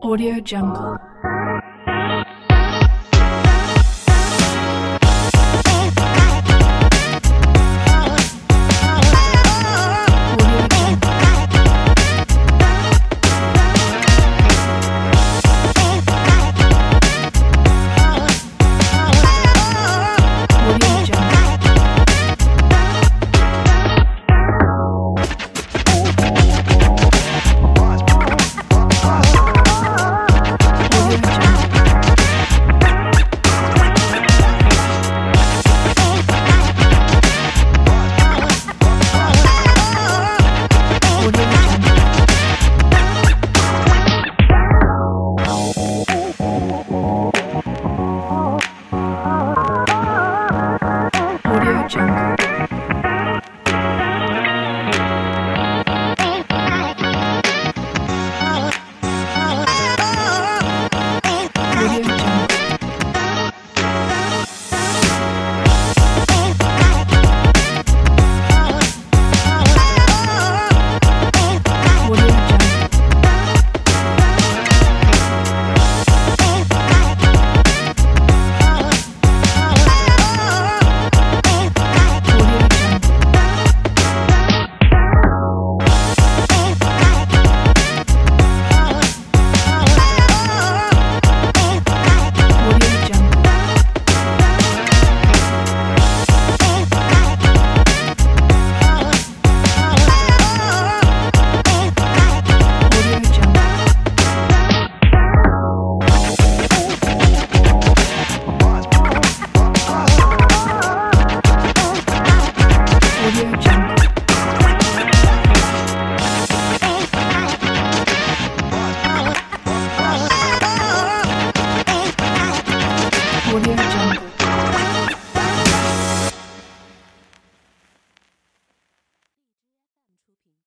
Audio 0.00 0.40
Jungle. 0.40 1.07